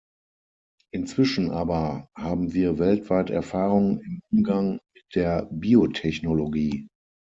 [0.89, 6.87] Inzwischen aber haben wir weltweit Erfahrung im Umgang mit der Biotechnologie.